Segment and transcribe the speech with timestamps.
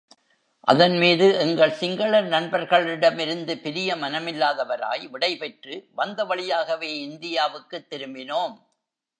[0.59, 8.55] அதன்மீது எங்கள் சிங்கள நண்பர்களிடமிருந்து பிரிய மனமில்லாதவராய், விடைபெற்று, வந்த வழியாகவே இந்தியாவுக்குத் திரும்பினோம்.